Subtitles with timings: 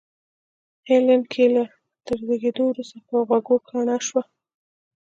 [0.87, 1.67] هېلېن کېلر
[2.05, 4.21] تر زېږېدو وروسته پر غوږو کڼه شوه.